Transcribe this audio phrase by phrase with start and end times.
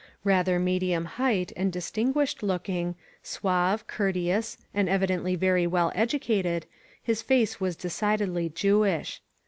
[0.23, 6.65] Rather medimn height and distingoished lookingy suave, courteous, and evidently very well educated,
[7.03, 9.21] his face was decidedly Jewish.